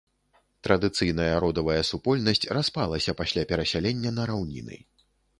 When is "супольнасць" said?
1.89-2.47